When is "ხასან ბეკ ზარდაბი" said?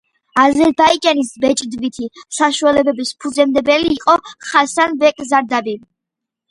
4.51-5.81